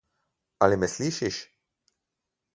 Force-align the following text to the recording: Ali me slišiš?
Ali 0.67 0.79
me 0.83 0.89
slišiš? 0.93 1.37